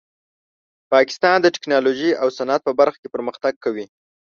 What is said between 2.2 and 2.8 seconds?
او صنعت په